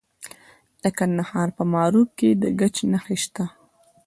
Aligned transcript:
د 0.81 0.83
کندهار 0.97 1.47
په 1.57 1.63
معروف 1.73 2.07
کې 2.19 2.29
د 2.41 2.43
ګچ 2.59 2.75
نښې 2.91 3.17
شته. 3.23 3.45